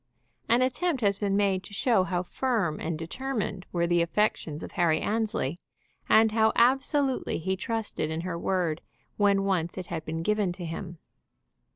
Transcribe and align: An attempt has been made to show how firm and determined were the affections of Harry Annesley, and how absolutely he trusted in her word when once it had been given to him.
An 0.49 0.63
attempt 0.63 1.01
has 1.01 1.19
been 1.19 1.37
made 1.37 1.61
to 1.61 1.75
show 1.75 2.05
how 2.05 2.23
firm 2.23 2.79
and 2.79 2.97
determined 2.97 3.67
were 3.71 3.85
the 3.85 4.01
affections 4.01 4.63
of 4.63 4.71
Harry 4.71 4.99
Annesley, 4.99 5.59
and 6.09 6.31
how 6.31 6.51
absolutely 6.55 7.37
he 7.37 7.55
trusted 7.55 8.09
in 8.09 8.21
her 8.21 8.35
word 8.35 8.81
when 9.17 9.43
once 9.43 9.77
it 9.77 9.85
had 9.93 10.03
been 10.03 10.23
given 10.23 10.51
to 10.53 10.65
him. 10.65 10.97